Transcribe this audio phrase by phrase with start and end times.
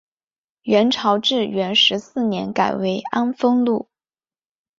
[0.63, 3.87] 元朝至元十四年改为安丰路。